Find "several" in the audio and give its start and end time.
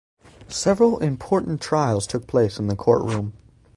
0.47-0.97